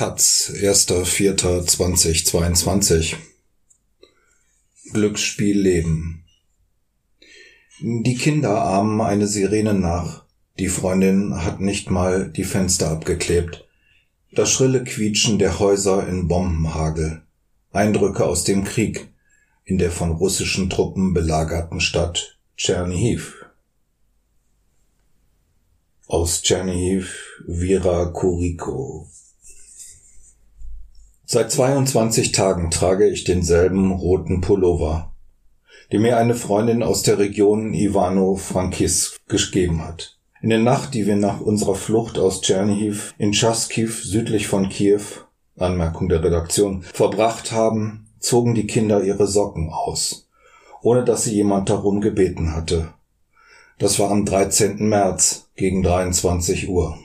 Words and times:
Taz, 0.00 0.48
1.4.2022 0.54 3.16
Glücksspiel 4.94 5.60
Leben 5.60 6.24
Die 7.82 8.14
Kinder 8.14 8.62
ahmen 8.62 9.02
eine 9.02 9.26
Sirene 9.26 9.74
nach. 9.74 10.24
Die 10.58 10.68
Freundin 10.68 11.44
hat 11.44 11.60
nicht 11.60 11.90
mal 11.90 12.30
die 12.30 12.44
Fenster 12.44 12.90
abgeklebt. 12.90 13.68
Das 14.32 14.50
schrille 14.50 14.84
Quietschen 14.84 15.38
der 15.38 15.58
Häuser 15.58 16.08
in 16.08 16.28
Bombenhagel. 16.28 17.20
Eindrücke 17.70 18.24
aus 18.24 18.44
dem 18.44 18.64
Krieg 18.64 19.06
in 19.64 19.76
der 19.76 19.90
von 19.90 20.12
russischen 20.12 20.70
Truppen 20.70 21.12
belagerten 21.12 21.78
Stadt 21.78 22.38
Tschernihiv. 22.56 23.44
Aus 26.06 26.40
Tschernihiv 26.40 27.42
Vira 27.46 28.06
Kuriko. 28.06 29.06
Seit 31.32 31.52
22 31.52 32.32
Tagen 32.32 32.72
trage 32.72 33.08
ich 33.08 33.22
denselben 33.22 33.92
roten 33.92 34.40
Pullover, 34.40 35.12
den 35.92 36.02
mir 36.02 36.16
eine 36.16 36.34
Freundin 36.34 36.82
aus 36.82 37.04
der 37.04 37.20
Region 37.20 37.72
Ivano-Frankivsk 37.72 39.20
gegeben 39.28 39.80
hat. 39.80 40.18
In 40.42 40.50
der 40.50 40.58
Nacht, 40.58 40.92
die 40.92 41.06
wir 41.06 41.14
nach 41.14 41.40
unserer 41.40 41.76
Flucht 41.76 42.18
aus 42.18 42.40
Tschernihiv 42.40 43.14
in 43.16 43.32
Chaskiv 43.32 44.02
südlich 44.02 44.48
von 44.48 44.68
Kiew, 44.70 45.02
Anmerkung 45.56 46.08
der 46.08 46.24
Redaktion, 46.24 46.82
verbracht 46.82 47.52
haben, 47.52 48.08
zogen 48.18 48.56
die 48.56 48.66
Kinder 48.66 49.04
ihre 49.04 49.28
Socken 49.28 49.70
aus, 49.70 50.26
ohne 50.82 51.04
dass 51.04 51.22
sie 51.22 51.34
jemand 51.36 51.70
darum 51.70 52.00
gebeten 52.00 52.56
hatte. 52.56 52.88
Das 53.78 54.00
war 54.00 54.10
am 54.10 54.24
13. 54.24 54.78
März 54.88 55.46
gegen 55.54 55.84
23 55.84 56.68
Uhr. 56.68 56.98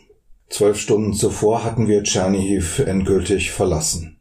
Zwölf 0.49 0.79
Stunden 0.79 1.13
zuvor 1.13 1.63
hatten 1.63 1.87
wir 1.87 2.01
Tschernihiv 2.01 2.79
endgültig 2.79 3.51
verlassen. 3.51 4.14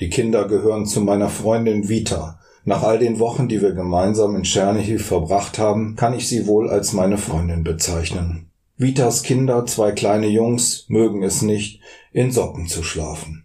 Die 0.00 0.10
Kinder 0.10 0.48
gehören 0.48 0.86
zu 0.86 1.00
meiner 1.00 1.28
Freundin 1.28 1.88
Vita. 1.88 2.40
Nach 2.64 2.82
all 2.82 2.98
den 2.98 3.18
Wochen, 3.18 3.48
die 3.48 3.60
wir 3.60 3.72
gemeinsam 3.72 4.34
in 4.36 4.42
Tschernihiv 4.42 5.06
verbracht 5.06 5.58
haben, 5.58 5.96
kann 5.96 6.14
ich 6.14 6.28
sie 6.28 6.46
wohl 6.46 6.70
als 6.70 6.92
meine 6.92 7.18
Freundin 7.18 7.62
bezeichnen. 7.62 8.50
Vitas 8.76 9.22
Kinder, 9.22 9.66
zwei 9.66 9.92
kleine 9.92 10.26
Jungs, 10.26 10.86
mögen 10.88 11.22
es 11.22 11.42
nicht, 11.42 11.80
in 12.12 12.32
Socken 12.32 12.66
zu 12.66 12.82
schlafen. 12.82 13.44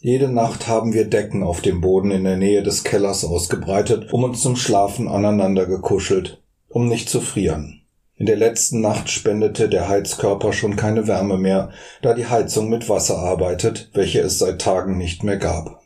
Jede 0.00 0.28
Nacht 0.28 0.66
haben 0.66 0.92
wir 0.92 1.04
Decken 1.04 1.42
auf 1.42 1.60
dem 1.60 1.80
Boden 1.80 2.10
in 2.10 2.24
der 2.24 2.36
Nähe 2.36 2.62
des 2.62 2.84
Kellers 2.84 3.24
ausgebreitet, 3.24 4.12
um 4.12 4.24
uns 4.24 4.40
zum 4.40 4.56
Schlafen 4.56 5.08
aneinander 5.08 5.66
gekuschelt, 5.66 6.42
um 6.68 6.88
nicht 6.88 7.08
zu 7.08 7.20
frieren. 7.20 7.77
In 8.18 8.26
der 8.26 8.36
letzten 8.36 8.80
Nacht 8.80 9.10
spendete 9.10 9.68
der 9.68 9.88
Heizkörper 9.88 10.52
schon 10.52 10.74
keine 10.74 11.06
Wärme 11.06 11.38
mehr, 11.38 11.70
da 12.02 12.14
die 12.14 12.26
Heizung 12.26 12.68
mit 12.68 12.88
Wasser 12.88 13.16
arbeitet, 13.16 13.90
welche 13.94 14.20
es 14.20 14.40
seit 14.40 14.60
Tagen 14.60 14.98
nicht 14.98 15.22
mehr 15.22 15.36
gab. 15.36 15.82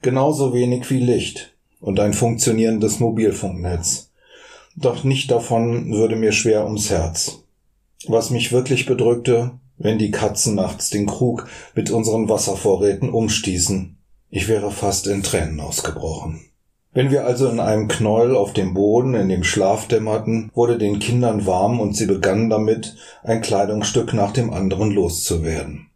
Genauso 0.00 0.54
wenig 0.54 0.90
wie 0.90 1.00
Licht 1.00 1.54
und 1.80 2.00
ein 2.00 2.14
funktionierendes 2.14 2.98
Mobilfunknetz. 2.98 4.10
Doch 4.74 5.04
nicht 5.04 5.30
davon 5.30 5.92
würde 5.92 6.16
mir 6.16 6.32
schwer 6.32 6.64
ums 6.64 6.88
Herz. 6.88 7.42
Was 8.06 8.30
mich 8.30 8.52
wirklich 8.52 8.86
bedrückte, 8.86 9.52
wenn 9.76 9.98
die 9.98 10.10
Katzen 10.10 10.54
nachts 10.54 10.88
den 10.88 11.06
Krug 11.06 11.46
mit 11.74 11.90
unseren 11.90 12.30
Wasservorräten 12.30 13.10
umstießen. 13.10 13.98
Ich 14.30 14.48
wäre 14.48 14.70
fast 14.70 15.06
in 15.06 15.22
Tränen 15.22 15.60
ausgebrochen. 15.60 16.40
Wenn 16.96 17.10
wir 17.10 17.26
also 17.26 17.50
in 17.50 17.60
einem 17.60 17.88
Knäuel 17.88 18.34
auf 18.34 18.54
dem 18.54 18.72
Boden 18.72 19.12
in 19.12 19.28
dem 19.28 19.44
Schlaf 19.44 19.86
dämmerten, 19.86 20.50
wurde 20.54 20.78
den 20.78 20.98
Kindern 20.98 21.44
warm 21.44 21.78
und 21.78 21.94
sie 21.94 22.06
begannen 22.06 22.48
damit, 22.48 22.96
ein 23.22 23.42
Kleidungsstück 23.42 24.14
nach 24.14 24.32
dem 24.32 24.50
anderen 24.50 24.92
loszuwerden. 24.92 25.90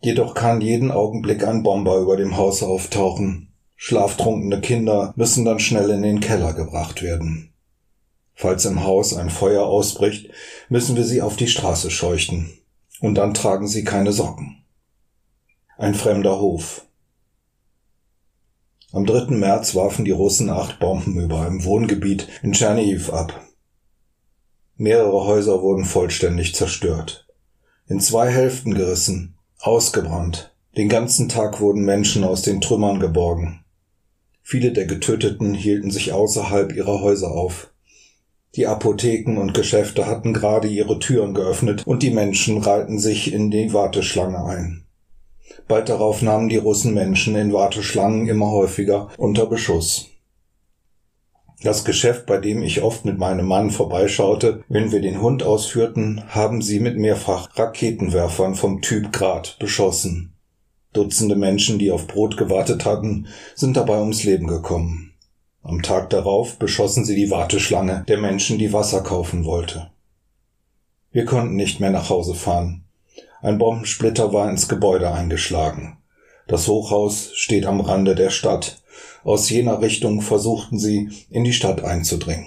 Jedoch 0.00 0.34
kann 0.34 0.60
jeden 0.60 0.92
Augenblick 0.92 1.44
ein 1.44 1.64
Bomber 1.64 1.98
über 1.98 2.16
dem 2.16 2.36
Haus 2.36 2.62
auftauchen. 2.62 3.52
Schlaftrunkene 3.74 4.60
Kinder 4.60 5.12
müssen 5.16 5.44
dann 5.44 5.58
schnell 5.58 5.90
in 5.90 6.02
den 6.02 6.20
Keller 6.20 6.52
gebracht 6.52 7.02
werden. 7.02 7.52
Falls 8.34 8.66
im 8.66 8.84
Haus 8.84 9.12
ein 9.12 9.28
Feuer 9.28 9.64
ausbricht, 9.66 10.30
müssen 10.68 10.94
wir 10.94 11.04
sie 11.04 11.20
auf 11.20 11.34
die 11.34 11.48
Straße 11.48 11.90
scheuchten. 11.90 12.52
Und 13.00 13.16
dann 13.16 13.34
tragen 13.34 13.66
sie 13.66 13.82
keine 13.82 14.12
Socken. 14.12 14.62
Ein 15.78 15.96
fremder 15.96 16.38
Hof. 16.38 16.86
Am 18.92 19.06
3. 19.06 19.36
März 19.36 19.76
warfen 19.76 20.04
die 20.04 20.10
Russen 20.10 20.50
acht 20.50 20.80
Bomben 20.80 21.20
über 21.20 21.42
einem 21.42 21.64
Wohngebiet 21.64 22.26
in 22.42 22.52
Tschernihiv 22.52 23.12
ab. 23.12 23.40
Mehrere 24.76 25.26
Häuser 25.26 25.62
wurden 25.62 25.84
vollständig 25.84 26.56
zerstört, 26.56 27.28
in 27.86 28.00
zwei 28.00 28.28
Hälften 28.28 28.74
gerissen, 28.74 29.36
ausgebrannt. 29.60 30.52
Den 30.76 30.88
ganzen 30.88 31.28
Tag 31.28 31.60
wurden 31.60 31.84
Menschen 31.84 32.24
aus 32.24 32.42
den 32.42 32.60
Trümmern 32.60 32.98
geborgen. 32.98 33.64
Viele 34.42 34.72
der 34.72 34.86
Getöteten 34.86 35.54
hielten 35.54 35.92
sich 35.92 36.12
außerhalb 36.12 36.74
ihrer 36.74 37.00
Häuser 37.00 37.30
auf. 37.30 37.70
Die 38.56 38.66
Apotheken 38.66 39.38
und 39.38 39.54
Geschäfte 39.54 40.06
hatten 40.06 40.34
gerade 40.34 40.66
ihre 40.66 40.98
Türen 40.98 41.34
geöffnet 41.34 41.86
und 41.86 42.02
die 42.02 42.10
Menschen 42.10 42.58
reihten 42.58 42.98
sich 42.98 43.32
in 43.32 43.52
die 43.52 43.72
Warteschlange 43.72 44.44
ein. 44.44 44.84
Bald 45.70 45.88
darauf 45.88 46.20
nahmen 46.20 46.48
die 46.48 46.56
Russen 46.56 46.94
Menschen 46.94 47.36
in 47.36 47.52
Warteschlangen 47.52 48.26
immer 48.26 48.50
häufiger 48.50 49.08
unter 49.16 49.46
Beschuss. 49.46 50.08
Das 51.62 51.84
Geschäft, 51.84 52.26
bei 52.26 52.38
dem 52.38 52.64
ich 52.64 52.82
oft 52.82 53.04
mit 53.04 53.18
meinem 53.18 53.46
Mann 53.46 53.70
vorbeischaute, 53.70 54.64
wenn 54.68 54.90
wir 54.90 55.00
den 55.00 55.22
Hund 55.22 55.44
ausführten, 55.44 56.24
haben 56.26 56.60
sie 56.60 56.80
mit 56.80 56.98
mehrfach 56.98 57.56
Raketenwerfern 57.56 58.56
vom 58.56 58.82
Typ 58.82 59.12
Grad 59.12 59.60
beschossen. 59.60 60.34
Dutzende 60.92 61.36
Menschen, 61.36 61.78
die 61.78 61.92
auf 61.92 62.08
Brot 62.08 62.36
gewartet 62.36 62.84
hatten, 62.84 63.28
sind 63.54 63.76
dabei 63.76 64.00
ums 64.00 64.24
Leben 64.24 64.48
gekommen. 64.48 65.12
Am 65.62 65.82
Tag 65.82 66.10
darauf 66.10 66.58
beschossen 66.58 67.04
sie 67.04 67.14
die 67.14 67.30
Warteschlange 67.30 68.04
der 68.08 68.18
Menschen, 68.18 68.58
die 68.58 68.72
Wasser 68.72 69.02
kaufen 69.02 69.44
wollte. 69.44 69.92
Wir 71.12 71.26
konnten 71.26 71.54
nicht 71.54 71.78
mehr 71.78 71.90
nach 71.90 72.10
Hause 72.10 72.34
fahren. 72.34 72.86
Ein 73.42 73.58
Bombensplitter 73.58 74.32
war 74.32 74.50
ins 74.50 74.68
Gebäude 74.68 75.12
eingeschlagen. 75.12 75.96
Das 76.46 76.68
Hochhaus 76.68 77.30
steht 77.34 77.64
am 77.64 77.80
Rande 77.80 78.14
der 78.14 78.30
Stadt. 78.30 78.82
Aus 79.24 79.48
jener 79.48 79.80
Richtung 79.80 80.20
versuchten 80.20 80.78
sie, 80.78 81.10
in 81.30 81.44
die 81.44 81.52
Stadt 81.52 81.84
einzudringen. 81.84 82.46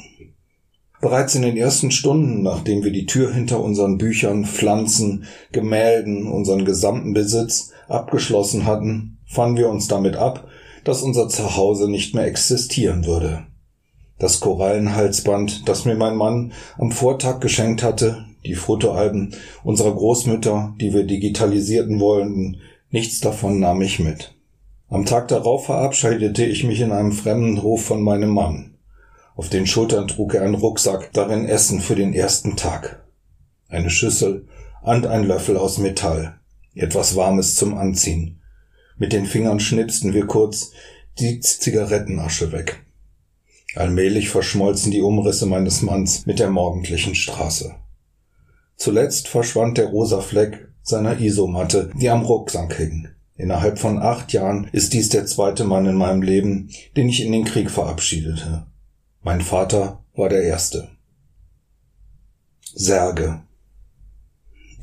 Bereits 1.02 1.36
in 1.36 1.42
den 1.42 1.58
ersten 1.58 1.92
Stunden, 1.92 2.44
nachdem 2.44 2.84
wir 2.84 2.92
die 2.92 3.06
Tür 3.06 3.34
hinter 3.34 3.60
unseren 3.62 3.98
Büchern, 3.98 4.46
Pflanzen, 4.46 5.26
Gemälden, 5.52 6.28
unseren 6.28 6.64
gesamten 6.64 7.14
Besitz 7.14 7.72
abgeschlossen 7.88 8.66
hatten, 8.66 9.18
fanden 9.26 9.58
wir 9.58 9.70
uns 9.70 9.88
damit 9.88 10.16
ab, 10.16 10.48
dass 10.84 11.02
unser 11.02 11.28
Zuhause 11.28 11.90
nicht 11.90 12.14
mehr 12.14 12.26
existieren 12.26 13.06
würde. 13.06 13.46
Das 14.20 14.40
Korallenhalsband, 14.40 15.68
das 15.68 15.86
mir 15.86 15.96
mein 15.96 16.16
Mann 16.16 16.54
am 16.78 16.92
Vortag 16.92 17.40
geschenkt 17.40 17.84
hatte, 17.84 18.26
die 18.46 18.56
Fotoalben 18.56 19.36
unserer 19.64 19.94
Großmütter, 19.94 20.76
die 20.80 20.94
wir 20.94 21.04
digitalisierten 21.04 22.00
wollten, 22.00 22.62
nichts 22.90 23.20
davon 23.20 23.60
nahm 23.60 23.82
ich 23.82 24.00
mit. 24.00 24.36
Am 24.90 25.06
Tag 25.06 25.28
darauf 25.30 25.66
verabschiedete 25.66 26.46
ich 26.46 26.64
mich 26.64 26.80
in 26.80 26.92
einem 26.92 27.12
fremden 27.12 27.64
Hof 27.64 27.84
von 27.84 28.02
meinem 28.02 28.30
Mann. 28.30 28.76
Auf 29.36 29.50
den 29.50 29.66
Schultern 29.66 30.08
trug 30.08 30.36
er 30.36 30.44
einen 30.44 30.56
Rucksack, 30.56 31.12
darin 31.14 31.46
Essen 31.46 31.82
für 31.82 31.96
den 31.96 32.14
ersten 32.14 32.56
Tag. 32.56 33.04
Eine 33.68 33.90
Schüssel 33.90 34.48
und 34.84 35.08
ein 35.08 35.24
Löffel 35.24 35.58
aus 35.58 35.80
Metall. 35.80 36.40
Etwas 36.76 37.16
Warmes 37.16 37.56
zum 37.56 37.76
Anziehen. 37.76 38.40
Mit 38.98 39.14
den 39.14 39.26
Fingern 39.26 39.60
schnipsten 39.60 40.14
wir 40.14 40.28
kurz 40.28 40.72
die 41.20 41.40
Zigarettenasche 41.40 42.52
weg. 42.52 42.84
Allmählich 43.76 44.30
verschmolzen 44.30 44.92
die 44.92 45.02
Umrisse 45.02 45.48
meines 45.48 45.82
Manns 45.82 46.26
mit 46.28 46.38
der 46.38 46.52
morgendlichen 46.52 47.16
Straße. 47.16 47.76
Zuletzt 48.84 49.30
verschwand 49.30 49.78
der 49.78 49.86
rosa 49.86 50.20
Fleck 50.20 50.68
seiner 50.82 51.18
Isomatte, 51.18 51.90
die 51.96 52.10
am 52.10 52.24
Rucksack 52.24 52.76
hing. 52.76 53.08
Innerhalb 53.38 53.80
von 53.80 53.98
acht 53.98 54.34
Jahren 54.34 54.68
ist 54.74 54.92
dies 54.92 55.08
der 55.08 55.26
zweite 55.26 55.64
Mann 55.64 55.86
in 55.86 55.96
meinem 55.96 56.22
Leben, 56.22 56.70
den 56.98 57.08
ich 57.08 57.24
in 57.24 57.32
den 57.32 57.46
Krieg 57.46 57.72
verabschiedete. 57.72 58.66
Mein 59.22 59.40
Vater 59.40 60.04
war 60.18 60.28
der 60.28 60.44
erste. 60.44 60.90
Särge. 62.76 63.44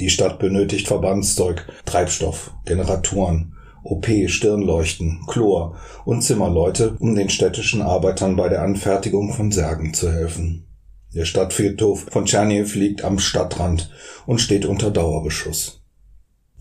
Die 0.00 0.08
Stadt 0.08 0.38
benötigt 0.38 0.88
Verbandszeug, 0.88 1.68
Treibstoff, 1.84 2.54
Generatoren, 2.64 3.54
OP, 3.82 4.08
Stirnleuchten, 4.28 5.26
Chlor 5.26 5.76
und 6.06 6.22
Zimmerleute, 6.22 6.96
um 7.00 7.14
den 7.14 7.28
städtischen 7.28 7.82
Arbeitern 7.82 8.34
bei 8.34 8.48
der 8.48 8.62
Anfertigung 8.62 9.34
von 9.34 9.52
Särgen 9.52 9.92
zu 9.92 10.10
helfen. 10.10 10.69
Der 11.14 11.24
Stadtfriedhof 11.24 12.06
von 12.10 12.24
Tscherniv 12.24 12.74
liegt 12.74 13.02
am 13.02 13.18
Stadtrand 13.18 13.90
und 14.26 14.40
steht 14.40 14.64
unter 14.64 14.90
Dauerbeschuss. 14.90 15.80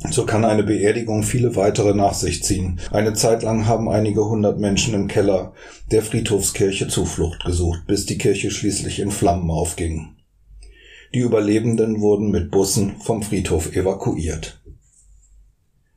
So 0.09 0.25
kann 0.25 0.45
eine 0.45 0.63
Beerdigung 0.63 1.23
viele 1.23 1.55
weitere 1.55 1.93
nach 1.93 2.13
sich 2.13 2.41
ziehen. 2.43 2.79
Eine 2.91 3.13
Zeit 3.13 3.43
lang 3.43 3.67
haben 3.67 3.89
einige 3.89 4.25
hundert 4.25 4.57
Menschen 4.57 4.93
im 4.93 5.07
Keller 5.07 5.53
der 5.91 6.01
Friedhofskirche 6.01 6.87
Zuflucht 6.87 7.43
gesucht, 7.43 7.81
bis 7.85 8.05
die 8.05 8.17
Kirche 8.17 8.49
schließlich 8.49 8.99
in 8.99 9.11
Flammen 9.11 9.51
aufging. 9.51 10.15
Die 11.13 11.19
Überlebenden 11.19 12.01
wurden 12.01 12.31
mit 12.31 12.49
Bussen 12.49 12.95
vom 13.01 13.23
Friedhof 13.23 13.75
evakuiert. 13.75 14.61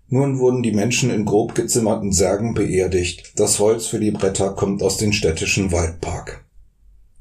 Nun 0.09 0.41
wurden 0.41 0.63
die 0.63 0.73
Menschen 0.73 1.11
in 1.11 1.25
grob 1.25 1.55
gezimmerten 1.55 2.13
Särgen 2.13 2.55
beerdigt. 2.55 3.33
Das 3.37 3.59
Holz 3.61 3.87
für 3.87 4.01
die 4.01 4.11
Bretter 4.11 4.51
kommt 4.51 4.83
aus 4.83 4.99
dem 4.99 5.13
städtischen 5.13 5.73
Waldpark. 5.73 6.45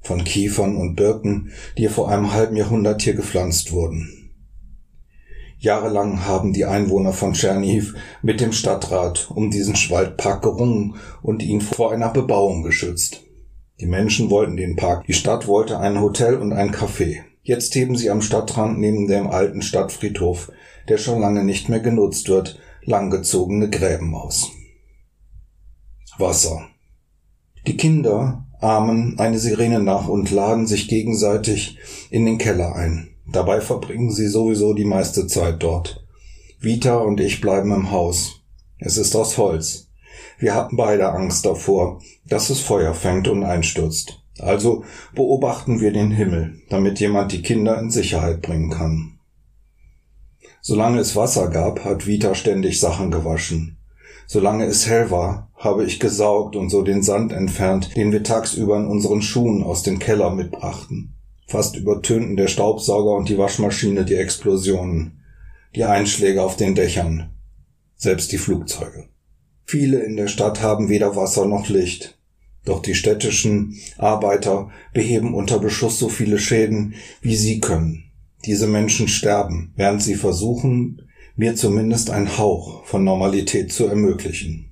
Von 0.02 0.24
Kiefern 0.24 0.76
und 0.76 0.96
Birken, 0.96 1.52
die 1.78 1.88
vor 1.88 2.10
einem 2.10 2.34
halben 2.34 2.56
Jahrhundert 2.56 3.02
hier 3.02 3.14
gepflanzt 3.14 3.72
wurden. 3.72 4.22
Jahrelang 5.62 6.26
haben 6.26 6.54
die 6.54 6.66
Einwohner 6.66 7.14
von 7.14 7.34
Tschernihiv 7.34 7.94
mit 8.24 8.42
dem 8.42 8.52
Stadtrat 8.52 9.30
um 9.30 9.52
diesen 9.52 9.76
Waldpark 9.76 10.42
gerungen 10.42 10.96
und 11.22 11.44
ihn 11.44 11.62
vor 11.62 11.92
einer 11.92 12.10
Bebauung 12.10 12.64
geschützt. 12.64 13.22
Die 13.80 13.86
Menschen 13.86 14.32
wollten 14.32 14.58
den 14.58 14.76
Park, 14.76 15.06
die 15.06 15.14
Stadt 15.14 15.48
wollte 15.48 15.78
ein 15.78 16.02
Hotel 16.02 16.36
und 16.36 16.52
ein 16.52 16.74
Café. 16.74 17.20
Jetzt 17.44 17.76
heben 17.76 17.96
sie 17.96 18.10
am 18.10 18.24
Stadtrand 18.24 18.80
neben 18.80 19.08
dem 19.08 19.28
alten 19.28 19.62
Stadtfriedhof, 19.62 20.52
der 20.90 20.98
schon 20.98 21.20
lange 21.20 21.44
nicht 21.44 21.70
mehr 21.70 21.80
genutzt 21.80 22.28
wird, 22.28 22.60
langgezogene 22.84 23.70
Gräben 23.70 24.16
aus. 24.16 24.50
Wasser. 26.18 26.68
Die 27.68 27.78
Kinder 27.78 28.48
ahmen 28.62 29.20
eine 29.20 29.40
Sirene 29.40 29.82
nach 29.82 30.08
und 30.08 30.32
laden 30.32 30.68
sich 30.68 30.88
gegenseitig 30.88 31.78
in 32.10 32.26
den 32.26 32.38
Keller 32.38 32.76
ein. 32.76 33.10
Dabei 33.28 33.62
verbringen 33.62 34.12
sie 34.12 34.28
sowieso 34.28 34.74
die 34.74 34.86
meiste 34.86 35.28
Zeit 35.28 35.64
dort. 35.64 36.06
Vita 36.60 36.98
und 36.98 37.20
ich 37.20 37.42
bleiben 37.42 37.72
im 37.72 37.92
Haus. 37.92 38.42
Es 38.78 38.98
ist 38.98 39.16
aus 39.16 39.38
Holz. 39.38 39.90
Wir 40.38 40.56
hatten 40.56 40.76
beide 40.76 41.12
Angst 41.12 41.46
davor, 41.46 42.02
dass 42.28 42.50
es 42.50 42.60
Feuer 42.60 42.94
fängt 42.94 43.28
und 43.28 43.44
einstürzt. 43.44 44.24
Also 44.40 44.84
beobachten 45.14 45.82
wir 45.82 45.92
den 45.92 46.12
Himmel, 46.12 46.62
damit 46.70 47.00
jemand 47.00 47.32
die 47.32 47.42
Kinder 47.42 47.80
in 47.80 47.92
Sicherheit 47.92 48.42
bringen 48.42 48.72
kann. 48.72 49.20
Solange 50.62 51.00
es 51.00 51.16
Wasser 51.16 51.50
gab, 51.50 51.84
hat 51.84 52.06
Vita 52.06 52.36
ständig 52.36 52.80
Sachen 52.80 53.12
gewaschen. 53.12 53.78
Solange 54.28 54.66
es 54.66 54.88
hell 54.88 55.12
war, 55.12 55.52
habe 55.56 55.86
ich 55.86 56.00
gesaugt 56.00 56.56
und 56.56 56.70
so 56.70 56.82
den 56.82 57.04
Sand 57.04 57.32
entfernt, 57.32 57.96
den 57.96 58.12
wir 58.12 58.24
tagsüber 58.24 58.78
in 58.78 58.88
unseren 58.88 59.22
Schuhen 59.22 59.64
aus 59.64 59.84
dem 59.84 60.00
Keller 60.00 60.32
mitbrachten. 60.32 61.14
Fast 61.48 61.76
übertönten 61.76 62.38
der 62.38 62.48
Staubsauger 62.48 63.16
und 63.16 63.30
die 63.30 63.38
Waschmaschine 63.38 64.06
die 64.06 64.16
Explosionen, 64.16 65.20
die 65.76 65.84
Einschläge 65.84 66.42
auf 66.42 66.56
den 66.56 66.76
Dächern, 66.76 67.30
selbst 67.96 68.32
die 68.32 68.38
Flugzeuge. 68.38 69.10
Viele 69.66 70.00
in 70.00 70.18
der 70.18 70.28
Stadt 70.28 70.62
haben 70.62 70.90
weder 70.90 71.16
Wasser 71.16 71.46
noch 71.46 71.70
Licht. 71.70 72.18
Doch 72.66 72.82
die 72.82 72.96
städtischen 72.96 73.78
Arbeiter 73.98 74.70
beheben 74.94 75.34
unter 75.34 75.60
Beschuss 75.60 75.98
so 75.98 76.10
viele 76.10 76.40
Schäden, 76.40 76.96
wie 77.22 77.36
sie 77.36 77.60
können. 77.60 78.12
Diese 78.46 78.68
Menschen 78.68 79.08
sterben, 79.08 79.74
während 79.76 80.02
sie 80.02 80.16
versuchen, 80.16 81.02
mir 81.36 81.56
zumindest 81.56 82.10
einen 82.10 82.38
Hauch 82.38 82.86
von 82.86 83.04
Normalität 83.04 83.72
zu 83.72 83.88
ermöglichen. 83.88 84.72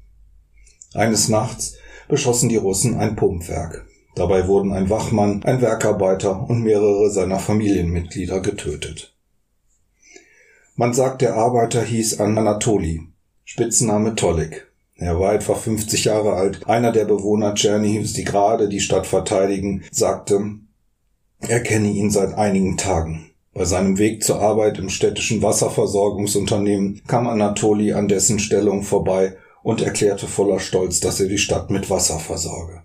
Eines 0.94 1.30
Nachts 1.30 1.76
beschossen 2.08 2.50
die 2.50 2.58
Russen 2.58 2.98
ein 2.98 3.16
Pumpwerk. 3.16 3.86
Dabei 4.16 4.48
wurden 4.48 4.74
ein 4.74 4.90
Wachmann, 4.90 5.44
ein 5.44 5.62
Werkarbeiter 5.62 6.50
und 6.50 6.64
mehrere 6.64 7.12
seiner 7.12 7.40
Familienmitglieder 7.40 8.42
getötet. 8.42 9.16
Man 10.76 10.94
sagt, 10.94 11.22
der 11.22 11.36
Arbeiter 11.36 11.84
hieß 11.84 12.20
Anatoli, 12.20 13.02
Spitzname 13.46 14.16
Tolik. 14.16 14.68
Er 14.96 15.20
war 15.20 15.34
etwa 15.34 15.56
50 15.56 16.06
Jahre 16.06 16.34
alt. 16.34 16.68
Einer 16.68 16.92
der 16.92 17.06
Bewohner 17.06 17.56
Tschernihivs, 17.56 18.14
die 18.14 18.26
gerade 18.26 18.68
die 18.68 18.82
Stadt 18.82 19.08
verteidigen, 19.08 19.84
sagte, 19.92 20.42
er 21.40 21.62
kenne 21.62 21.90
ihn 21.90 22.12
seit 22.12 22.34
einigen 22.34 22.76
Tagen. 22.76 23.29
Bei 23.60 23.66
seinem 23.66 23.98
Weg 23.98 24.24
zur 24.24 24.40
Arbeit 24.40 24.80
im 24.80 24.88
städtischen 24.88 25.42
Wasserversorgungsunternehmen 25.42 27.02
kam 27.08 27.28
Anatoli 27.28 27.92
an 27.92 28.08
dessen 28.08 28.40
Stellung 28.40 28.84
vorbei 28.84 29.36
und 29.64 29.82
erklärte 29.82 30.28
voller 30.28 30.62
Stolz, 30.62 31.02
dass 31.02 31.20
er 31.20 31.28
die 31.28 31.38
Stadt 31.38 31.70
mit 31.70 31.90
Wasser 31.90 32.20
versorge. 32.20 32.84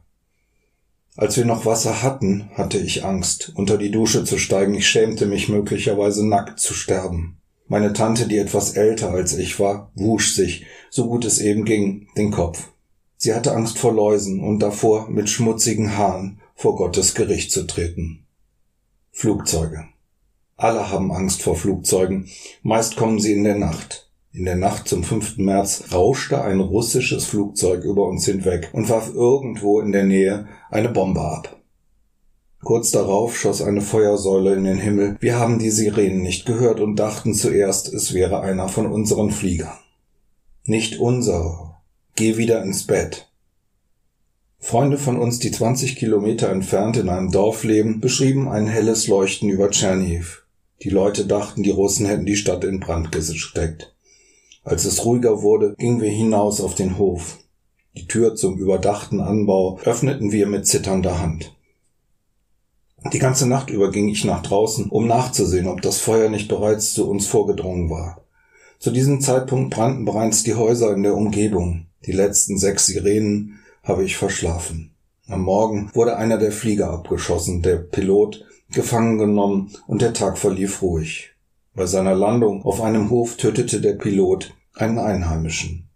Als 1.17 1.37
wir 1.37 1.45
noch 1.45 1.65
Wasser 1.65 2.03
hatten, 2.03 2.51
hatte 2.55 2.79
ich 2.79 3.05
Angst, 3.05 3.53
unter 3.55 3.79
die 3.79 3.93
Dusche 3.93 4.25
zu 4.25 4.37
steigen. 4.37 4.75
Ich 4.75 4.89
schämte 4.89 5.27
mich 5.27 5.49
möglicherweise 5.49 6.27
nackt 6.27 6.59
zu 6.59 6.75
sterben. 6.75 7.39
Meine 7.69 7.93
Tante, 7.93 8.27
die 8.27 8.39
etwas 8.39 8.73
älter 8.73 9.11
als 9.11 9.39
ich 9.39 9.61
war, 9.61 9.93
wusch 9.95 10.35
sich, 10.35 10.67
so 10.91 11.07
gut 11.07 11.25
es 11.25 11.39
eben 11.39 11.65
ging, 11.65 12.09
den 12.17 12.33
Kopf. 12.33 12.71
Sie 13.17 13.33
hatte 13.33 13.53
Angst 13.55 13.79
vor 13.79 13.93
Läusen 13.93 14.41
und 14.41 14.59
davor, 14.59 15.09
mit 15.09 15.31
schmutzigen 15.31 15.97
Haaren 15.97 16.41
vor 16.57 16.75
Gottes 16.75 17.15
Gericht 17.15 17.53
zu 17.53 17.65
treten. 17.65 18.27
Flugzeuge. 19.13 19.94
Alle 20.57 20.91
haben 20.91 21.11
Angst 21.11 21.43
vor 21.43 21.57
Flugzeugen. 21.57 22.29
Meist 22.63 22.97
kommen 22.97 23.19
sie 23.19 23.33
in 23.33 23.45
der 23.45 23.57
Nacht. 23.57 24.09
In 24.33 24.45
der 24.45 24.57
Nacht 24.57 24.89
zum 24.89 25.03
5. 25.03 25.39
März 25.39 25.85
rauschte 25.93 26.43
ein 26.43 26.61
russisches 26.61 27.25
Flugzeug 27.25 27.85
über 27.85 28.07
uns 28.07 28.25
hinweg 28.25 28.71
und 28.73 28.89
warf 28.89 29.13
irgendwo 29.13 29.81
in 29.81 29.93
der 29.93 30.05
Nähe 30.05 30.47
eine 30.71 30.89
Bombe 30.89 31.21
ab. 31.21 31.57
Kurz 32.63 32.91
darauf 32.91 33.37
schoss 33.37 33.63
eine 33.63 33.81
Feuersäule 33.81 34.55
in 34.55 34.65
den 34.65 34.79
Himmel. 34.79 35.17
Wir 35.21 35.39
haben 35.39 35.59
die 35.59 35.71
Sirenen 35.71 36.23
nicht 36.23 36.47
gehört 36.47 36.81
und 36.81 36.97
dachten 36.97 37.35
zuerst, 37.35 37.93
es 37.93 38.15
wäre 38.15 38.41
einer 38.41 38.69
von 38.69 38.87
unseren 38.87 39.31
Fliegern. 39.31 39.79
Nicht 40.65 40.99
unser. 40.99 41.83
Geh 42.15 42.37
wieder 42.37 42.63
ins 42.63 42.87
Bett. 42.87 43.31
Freunde 44.59 44.97
von 44.99 45.19
uns, 45.19 45.41
die 45.41 45.51
20 45.51 45.97
Kilometer 45.97 46.49
entfernt 46.49 46.97
in 46.97 47.11
einem 47.11 47.31
Dorf 47.31 47.65
leben, 47.65 48.01
beschrieben 48.01 48.49
ein 48.49 48.67
helles 48.67 49.09
Leuchten 49.09 49.51
über 49.51 49.71
Tscherniv. 49.71 50.44
Die 50.85 50.91
Leute 50.91 51.27
dachten, 51.27 51.63
die 51.63 51.71
Russen 51.71 52.05
hätten 52.05 52.27
die 52.27 52.37
Stadt 52.37 52.63
in 52.63 52.79
Brand 52.79 53.11
gesteckt. 53.11 53.95
Als 54.65 54.85
es 54.85 55.03
ruhiger 55.07 55.41
wurde, 55.41 55.75
gingen 55.79 56.03
wir 56.03 56.11
hinaus 56.11 56.61
auf 56.61 56.75
den 56.75 56.99
Hof. 56.99 57.39
Die 57.97 58.07
Tür 58.07 58.35
zum 58.37 58.59
überdachten 58.59 59.21
Anbau 59.21 59.79
öffneten 59.85 60.31
wir 60.31 60.47
mit 60.47 60.67
zitternder 60.67 61.21
Hand. 61.21 61.57
Die 63.15 63.19
ganze 63.19 63.49
Nacht 63.49 63.71
über 63.71 63.91
ging 63.91 64.09
ich 64.09 64.27
nach 64.27 64.43
draußen, 64.43 64.91
um 64.91 65.07
nachzusehen, 65.07 65.69
ob 65.69 65.81
das 65.81 66.01
Feuer 66.01 66.29
nicht 66.29 66.49
bereits 66.49 66.93
zu 66.93 67.09
uns 67.09 67.27
vorgedrungen 67.27 67.89
war. 67.89 68.21
Zu 68.79 68.91
diesem 68.91 69.23
Zeitpunkt 69.23 69.75
brannten 69.75 70.05
bereits 70.05 70.43
die 70.43 70.55
Häuser 70.55 70.93
in 70.93 71.03
der 71.03 71.15
Umgebung. 71.15 71.87
Die 72.05 72.13
letzten 72.13 72.59
sechs 72.59 72.87
Sirenen 72.87 73.59
habe 73.83 74.05
ich 74.05 74.19
verschlafen. 74.19 74.95
Am 75.29 75.41
Morgen 75.41 75.91
wurde 75.95 76.19
einer 76.19 76.37
der 76.37 76.53
Flieger 76.53 76.91
abgeschossen. 76.91 77.63
Der 77.63 77.77
Pilot 77.77 78.45
gefangen 78.75 79.19
genommen 79.19 79.73
und 79.87 80.03
der 80.03 80.13
Tag 80.13 80.39
verlief 80.39 80.83
ruhig. 80.83 81.31
Bei 81.75 81.87
seiner 81.87 82.15
Landung 82.15 82.65
auf 82.65 82.81
einem 82.81 83.11
Hof 83.11 83.37
tötete 83.37 83.81
der 83.81 83.95
Pilot 83.95 84.55
einen 84.75 84.99
Einheimischen. 84.99 85.89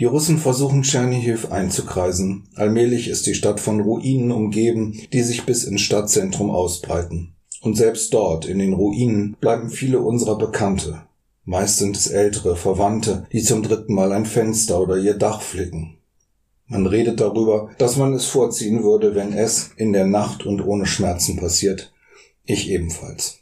Die 0.00 0.06
Russen 0.06 0.38
versuchen 0.38 0.82
Tschernihiv 0.82 1.52
einzukreisen. 1.52 2.48
Allmählich 2.54 3.08
ist 3.08 3.26
die 3.26 3.34
Stadt 3.34 3.60
von 3.60 3.80
Ruinen 3.80 4.32
umgeben, 4.32 4.98
die 5.12 5.22
sich 5.22 5.44
bis 5.44 5.64
ins 5.64 5.82
Stadtzentrum 5.82 6.50
ausbreiten. 6.50 7.34
Und 7.60 7.76
selbst 7.76 8.12
dort, 8.12 8.46
in 8.46 8.58
den 8.58 8.72
Ruinen, 8.72 9.36
bleiben 9.40 9.70
viele 9.70 10.00
unserer 10.00 10.36
Bekannte. 10.36 11.02
Meist 11.44 11.78
sind 11.78 11.96
es 11.96 12.08
ältere, 12.08 12.56
Verwandte, 12.56 13.26
die 13.32 13.42
zum 13.42 13.62
dritten 13.62 13.94
Mal 13.94 14.12
ein 14.12 14.26
Fenster 14.26 14.80
oder 14.80 14.96
ihr 14.96 15.14
Dach 15.14 15.42
flicken. 15.42 15.98
Man 16.72 16.86
redet 16.86 17.20
darüber, 17.20 17.68
dass 17.76 17.98
man 17.98 18.14
es 18.14 18.24
vorziehen 18.24 18.82
würde, 18.82 19.14
wenn 19.14 19.34
es 19.34 19.72
in 19.76 19.92
der 19.92 20.06
Nacht 20.06 20.46
und 20.46 20.62
ohne 20.62 20.86
Schmerzen 20.86 21.36
passiert. 21.36 21.92
Ich 22.46 22.70
ebenfalls. 22.70 23.40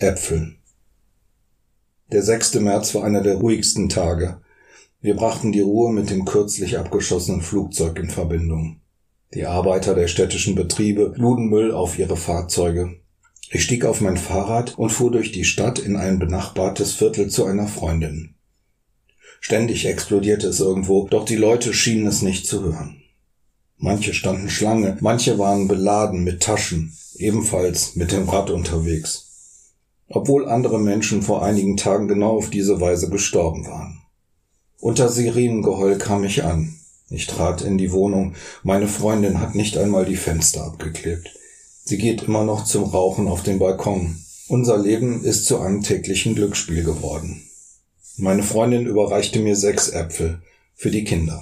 Äpfel. 0.00 0.56
Der 2.10 2.24
6. 2.24 2.54
März 2.54 2.96
war 2.96 3.04
einer 3.04 3.22
der 3.22 3.36
ruhigsten 3.36 3.88
Tage. 3.88 4.40
Wir 5.00 5.14
brachten 5.14 5.52
die 5.52 5.60
Ruhe 5.60 5.92
mit 5.92 6.10
dem 6.10 6.24
kürzlich 6.24 6.78
abgeschossenen 6.78 7.42
Flugzeug 7.42 7.96
in 8.00 8.10
Verbindung. 8.10 8.80
Die 9.32 9.46
Arbeiter 9.46 9.94
der 9.94 10.08
städtischen 10.08 10.56
Betriebe 10.56 11.14
luden 11.16 11.48
Müll 11.48 11.70
auf 11.70 11.96
ihre 11.96 12.16
Fahrzeuge. 12.16 12.96
Ich 13.52 13.62
stieg 13.62 13.84
auf 13.84 14.00
mein 14.00 14.16
Fahrrad 14.16 14.76
und 14.76 14.90
fuhr 14.90 15.12
durch 15.12 15.30
die 15.30 15.44
Stadt 15.44 15.78
in 15.78 15.94
ein 15.94 16.18
benachbartes 16.18 16.94
Viertel 16.94 17.30
zu 17.30 17.44
einer 17.44 17.68
Freundin. 17.68 18.34
Ständig 19.40 19.86
explodierte 19.86 20.48
es 20.48 20.60
irgendwo, 20.60 21.08
doch 21.08 21.24
die 21.24 21.36
Leute 21.36 21.72
schienen 21.72 22.06
es 22.06 22.22
nicht 22.22 22.46
zu 22.46 22.62
hören. 22.62 23.02
Manche 23.76 24.12
standen 24.12 24.50
Schlange, 24.50 24.96
manche 25.00 25.38
waren 25.38 25.68
beladen 25.68 26.24
mit 26.24 26.42
Taschen, 26.42 26.92
ebenfalls 27.16 27.94
mit 27.94 28.10
dem 28.10 28.28
Rad 28.28 28.50
unterwegs. 28.50 29.74
Obwohl 30.08 30.48
andere 30.48 30.80
Menschen 30.80 31.22
vor 31.22 31.44
einigen 31.44 31.76
Tagen 31.76 32.08
genau 32.08 32.36
auf 32.36 32.50
diese 32.50 32.80
Weise 32.80 33.08
gestorben 33.08 33.66
waren. 33.66 34.00
Unter 34.80 35.08
Sirenengeheul 35.08 35.98
kam 35.98 36.24
ich 36.24 36.44
an. 36.44 36.74
Ich 37.10 37.26
trat 37.26 37.62
in 37.62 37.78
die 37.78 37.92
Wohnung. 37.92 38.34
Meine 38.62 38.88
Freundin 38.88 39.40
hat 39.40 39.54
nicht 39.54 39.76
einmal 39.78 40.04
die 40.04 40.16
Fenster 40.16 40.64
abgeklebt. 40.64 41.30
Sie 41.84 41.98
geht 41.98 42.24
immer 42.24 42.44
noch 42.44 42.64
zum 42.64 42.84
Rauchen 42.84 43.28
auf 43.28 43.42
den 43.42 43.58
Balkon. 43.58 44.16
Unser 44.48 44.78
Leben 44.78 45.24
ist 45.24 45.46
zu 45.46 45.58
einem 45.58 45.82
täglichen 45.82 46.34
Glücksspiel 46.34 46.84
geworden. 46.84 47.42
Meine 48.20 48.42
Freundin 48.42 48.84
überreichte 48.84 49.38
mir 49.38 49.54
sechs 49.54 49.90
Äpfel 49.90 50.42
für 50.74 50.90
die 50.90 51.04
Kinder. 51.04 51.40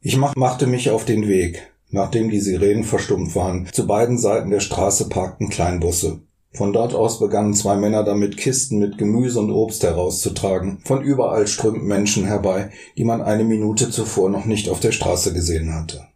Ich 0.00 0.16
machte 0.16 0.66
mich 0.66 0.90
auf 0.90 1.04
den 1.04 1.28
Weg, 1.28 1.70
nachdem 1.90 2.28
die 2.28 2.40
Sirenen 2.40 2.82
verstummt 2.82 3.36
waren. 3.36 3.68
Zu 3.72 3.86
beiden 3.86 4.18
Seiten 4.18 4.50
der 4.50 4.58
Straße 4.58 5.08
parkten 5.08 5.48
Kleinbusse. 5.48 6.22
Von 6.52 6.72
dort 6.72 6.92
aus 6.92 7.20
begannen 7.20 7.54
zwei 7.54 7.76
Männer 7.76 8.02
damit, 8.02 8.36
Kisten 8.36 8.80
mit 8.80 8.98
Gemüse 8.98 9.38
und 9.38 9.52
Obst 9.52 9.84
herauszutragen. 9.84 10.80
Von 10.84 11.04
überall 11.04 11.46
strömten 11.46 11.86
Menschen 11.86 12.24
herbei, 12.24 12.70
die 12.98 13.04
man 13.04 13.22
eine 13.22 13.44
Minute 13.44 13.90
zuvor 13.90 14.28
noch 14.28 14.44
nicht 14.44 14.68
auf 14.68 14.80
der 14.80 14.92
Straße 14.92 15.32
gesehen 15.32 15.72
hatte. 15.72 16.08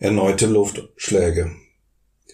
Erneute 0.00 0.46
Luftschläge. 0.46 1.52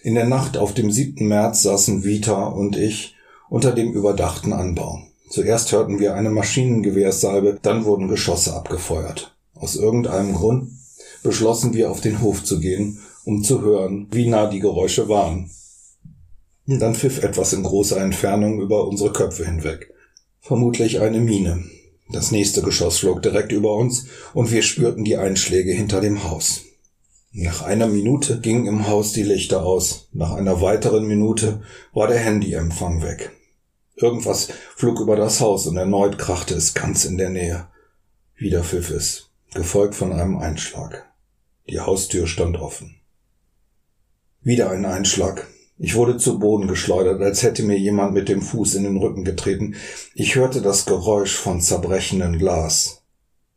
In 0.01 0.15
der 0.15 0.25
Nacht 0.25 0.57
auf 0.57 0.73
dem 0.73 0.91
7. 0.91 1.27
März 1.27 1.61
saßen 1.61 2.03
Vita 2.03 2.45
und 2.45 2.75
ich 2.75 3.14
unter 3.49 3.71
dem 3.71 3.91
überdachten 3.93 4.53
Anbau. 4.53 5.01
Zuerst 5.29 5.71
hörten 5.71 5.99
wir 5.99 6.15
eine 6.15 6.29
Maschinengewehrsalbe, 6.29 7.59
dann 7.61 7.85
wurden 7.85 8.07
Geschosse 8.07 8.53
abgefeuert. 8.53 9.35
Aus 9.53 9.75
irgendeinem 9.75 10.33
Grund 10.33 10.71
beschlossen 11.23 11.73
wir 11.73 11.89
auf 11.89 12.01
den 12.01 12.21
Hof 12.21 12.43
zu 12.43 12.59
gehen, 12.59 12.99
um 13.23 13.43
zu 13.43 13.61
hören, 13.61 14.07
wie 14.11 14.27
nah 14.27 14.47
die 14.47 14.59
Geräusche 14.59 15.09
waren. 15.09 15.49
Dann 16.67 16.95
pfiff 16.95 17.23
etwas 17.23 17.53
in 17.53 17.63
großer 17.63 17.97
Entfernung 17.97 18.59
über 18.59 18.87
unsere 18.87 19.11
Köpfe 19.11 19.45
hinweg. 19.45 19.93
Vermutlich 20.41 20.99
eine 20.99 21.19
Mine. 21.19 21.63
Das 22.09 22.31
nächste 22.31 22.61
Geschoss 22.61 22.99
flog 22.99 23.23
direkt 23.23 23.51
über 23.51 23.73
uns 23.73 24.05
und 24.33 24.51
wir 24.51 24.61
spürten 24.61 25.03
die 25.03 25.17
Einschläge 25.17 25.71
hinter 25.71 26.01
dem 26.01 26.23
Haus. 26.23 26.64
Nach 27.37 27.63
einer 27.63 27.87
Minute 27.87 28.39
gingen 28.39 28.65
im 28.65 28.87
Haus 28.87 29.11
die 29.11 29.23
Lichter 29.23 29.65
aus. 29.65 30.07
Nach 30.13 30.31
einer 30.31 30.61
weiteren 30.61 31.05
Minute 31.05 31.61
war 31.91 32.07
der 32.07 32.19
Handyempfang 32.19 33.01
weg. 33.01 33.31
Irgendwas 33.95 34.47
flog 34.77 35.01
über 35.01 35.17
das 35.17 35.41
Haus 35.41 35.67
und 35.67 35.75
erneut 35.75 36.17
krachte 36.17 36.53
es 36.53 36.73
ganz 36.73 37.03
in 37.03 37.17
der 37.17 37.29
Nähe. 37.29 37.67
Wieder 38.37 38.63
pfiff 38.63 38.89
es, 38.89 39.31
gefolgt 39.53 39.95
von 39.95 40.13
einem 40.13 40.37
Einschlag. 40.37 41.11
Die 41.69 41.81
Haustür 41.81 42.25
stand 42.25 42.55
offen. 42.55 43.01
Wieder 44.41 44.69
ein 44.69 44.85
Einschlag. 44.85 45.45
Ich 45.77 45.95
wurde 45.95 46.15
zu 46.15 46.39
Boden 46.39 46.69
geschleudert, 46.69 47.21
als 47.21 47.43
hätte 47.43 47.63
mir 47.63 47.77
jemand 47.77 48.13
mit 48.13 48.29
dem 48.29 48.41
Fuß 48.41 48.75
in 48.75 48.85
den 48.85 48.95
Rücken 48.95 49.25
getreten. 49.25 49.75
Ich 50.13 50.35
hörte 50.35 50.61
das 50.61 50.85
Geräusch 50.85 51.35
von 51.35 51.59
zerbrechendem 51.59 52.37
Glas. 52.37 53.03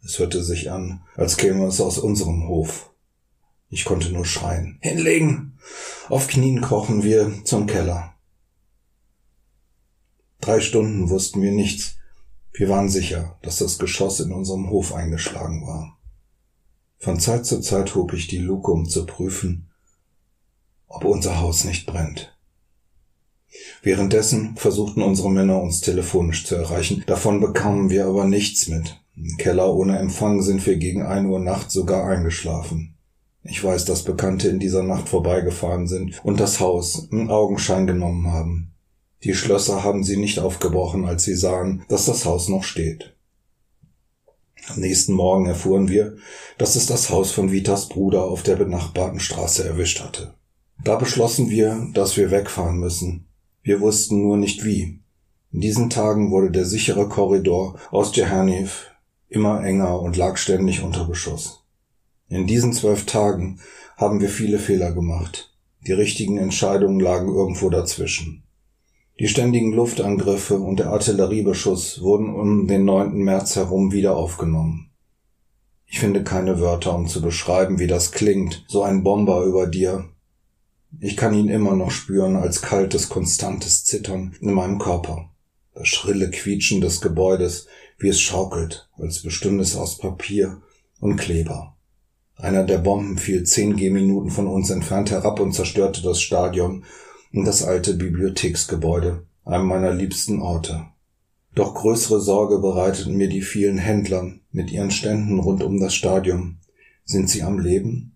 Es 0.04 0.18
hörte 0.18 0.42
sich 0.42 0.72
an, 0.72 1.02
als 1.14 1.36
käme 1.36 1.64
es 1.66 1.80
aus 1.80 1.98
unserem 1.98 2.48
Hof. 2.48 2.87
Ich 3.70 3.84
konnte 3.84 4.10
nur 4.10 4.24
schreien. 4.24 4.78
Hinlegen! 4.80 5.58
Auf 6.08 6.28
Knien 6.28 6.60
krochen 6.60 7.02
wir 7.02 7.44
zum 7.44 7.66
Keller. 7.66 8.14
Drei 10.40 10.60
Stunden 10.60 11.10
wussten 11.10 11.42
wir 11.42 11.52
nichts. 11.52 11.96
Wir 12.52 12.68
waren 12.68 12.88
sicher, 12.88 13.38
dass 13.42 13.58
das 13.58 13.78
Geschoss 13.78 14.20
in 14.20 14.32
unserem 14.32 14.70
Hof 14.70 14.94
eingeschlagen 14.94 15.66
war. 15.66 15.98
Von 16.98 17.20
Zeit 17.20 17.46
zu 17.46 17.60
Zeit 17.60 17.94
hob 17.94 18.12
ich 18.12 18.26
die 18.26 18.38
Luke, 18.38 18.70
um 18.72 18.88
zu 18.88 19.06
prüfen, 19.06 19.68
ob 20.88 21.04
unser 21.04 21.40
Haus 21.40 21.64
nicht 21.64 21.86
brennt. 21.86 22.34
Währenddessen 23.82 24.56
versuchten 24.56 25.02
unsere 25.02 25.30
Männer 25.30 25.60
uns 25.60 25.80
telefonisch 25.80 26.44
zu 26.44 26.56
erreichen, 26.56 27.04
davon 27.06 27.40
bekamen 27.40 27.90
wir 27.90 28.06
aber 28.06 28.24
nichts 28.24 28.68
mit. 28.68 29.00
Im 29.16 29.36
Keller 29.36 29.72
ohne 29.74 29.98
Empfang 29.98 30.42
sind 30.42 30.64
wir 30.66 30.76
gegen 30.76 31.02
ein 31.02 31.26
Uhr 31.26 31.40
Nacht 31.40 31.70
sogar 31.70 32.08
eingeschlafen. 32.08 32.97
Ich 33.50 33.64
weiß, 33.64 33.86
dass 33.86 34.04
Bekannte 34.04 34.48
in 34.48 34.58
dieser 34.58 34.82
Nacht 34.82 35.08
vorbeigefahren 35.08 35.86
sind 35.86 36.22
und 36.22 36.38
das 36.38 36.60
Haus 36.60 37.08
in 37.10 37.30
Augenschein 37.30 37.86
genommen 37.86 38.30
haben. 38.30 38.74
Die 39.24 39.34
Schlösser 39.34 39.82
haben 39.82 40.04
sie 40.04 40.18
nicht 40.18 40.38
aufgebrochen, 40.38 41.06
als 41.06 41.24
sie 41.24 41.34
sahen, 41.34 41.84
dass 41.88 42.04
das 42.04 42.26
Haus 42.26 42.48
noch 42.48 42.62
steht. 42.62 43.16
Am 44.68 44.80
nächsten 44.80 45.14
Morgen 45.14 45.46
erfuhren 45.46 45.88
wir, 45.88 46.16
dass 46.58 46.76
es 46.76 46.86
das 46.86 47.08
Haus 47.08 47.30
von 47.30 47.50
Vitas 47.50 47.88
Bruder 47.88 48.24
auf 48.24 48.42
der 48.42 48.56
benachbarten 48.56 49.18
Straße 49.18 49.66
erwischt 49.66 50.00
hatte. 50.00 50.34
Da 50.84 50.96
beschlossen 50.96 51.48
wir, 51.48 51.88
dass 51.94 52.18
wir 52.18 52.30
wegfahren 52.30 52.78
müssen. 52.78 53.26
Wir 53.62 53.80
wussten 53.80 54.20
nur 54.20 54.36
nicht 54.36 54.64
wie. 54.64 55.00
In 55.52 55.60
diesen 55.62 55.88
Tagen 55.88 56.30
wurde 56.30 56.50
der 56.50 56.66
sichere 56.66 57.08
Korridor 57.08 57.78
aus 57.90 58.14
Jehanif 58.14 58.90
immer 59.28 59.64
enger 59.64 60.00
und 60.00 60.18
lag 60.18 60.36
ständig 60.36 60.82
unter 60.82 61.06
Beschuss. 61.06 61.64
In 62.28 62.46
diesen 62.46 62.72
zwölf 62.72 63.06
Tagen 63.06 63.60
haben 63.96 64.20
wir 64.20 64.28
viele 64.28 64.58
Fehler 64.58 64.92
gemacht. 64.92 65.54
Die 65.86 65.92
richtigen 65.92 66.36
Entscheidungen 66.38 67.00
lagen 67.00 67.28
irgendwo 67.28 67.70
dazwischen. 67.70 68.42
Die 69.18 69.28
ständigen 69.28 69.72
Luftangriffe 69.72 70.58
und 70.58 70.78
der 70.78 70.90
Artilleriebeschuss 70.90 72.02
wurden 72.02 72.34
um 72.34 72.68
den 72.68 72.84
9. 72.84 73.18
März 73.18 73.56
herum 73.56 73.92
wieder 73.92 74.16
aufgenommen. 74.16 74.90
Ich 75.86 75.98
finde 76.00 76.22
keine 76.22 76.60
Wörter, 76.60 76.94
um 76.94 77.08
zu 77.08 77.22
beschreiben, 77.22 77.78
wie 77.78 77.86
das 77.86 78.12
klingt, 78.12 78.64
so 78.68 78.82
ein 78.82 79.02
Bomber 79.02 79.44
über 79.44 79.66
dir, 79.66 80.04
ich 81.00 81.16
kann 81.16 81.34
ihn 81.34 81.48
immer 81.48 81.76
noch 81.76 81.90
spüren 81.90 82.36
als 82.36 82.62
kaltes, 82.62 83.08
konstantes 83.08 83.84
Zittern 83.84 84.34
in 84.40 84.52
meinem 84.52 84.78
Körper. 84.78 85.30
Das 85.74 85.86
schrille 85.86 86.30
Quietschen 86.30 86.80
des 86.80 87.00
Gebäudes, 87.00 87.66
wie 87.98 88.08
es 88.08 88.20
schaukelt, 88.20 88.88
als 88.98 89.22
bestünde 89.22 89.62
es 89.62 89.76
aus 89.76 89.98
Papier 89.98 90.60
und 90.98 91.16
Kleber. 91.16 91.77
Einer 92.38 92.62
der 92.62 92.78
Bomben 92.78 93.18
fiel 93.18 93.42
zehn 93.42 93.76
Gehminuten 93.76 94.30
von 94.30 94.46
uns 94.46 94.70
entfernt 94.70 95.10
herab 95.10 95.40
und 95.40 95.52
zerstörte 95.52 96.02
das 96.02 96.20
Stadion 96.20 96.84
und 97.32 97.44
das 97.44 97.64
alte 97.64 97.94
Bibliotheksgebäude, 97.94 99.26
einem 99.44 99.66
meiner 99.66 99.92
liebsten 99.92 100.40
Orte. 100.40 100.86
Doch 101.56 101.74
größere 101.74 102.20
Sorge 102.20 102.60
bereiteten 102.60 103.16
mir 103.16 103.28
die 103.28 103.42
vielen 103.42 103.78
Händler 103.78 104.34
mit 104.52 104.70
ihren 104.70 104.92
Ständen 104.92 105.40
rund 105.40 105.64
um 105.64 105.80
das 105.80 105.94
Stadion. 105.94 106.58
Sind 107.04 107.28
sie 107.28 107.42
am 107.42 107.58
Leben? 107.58 108.14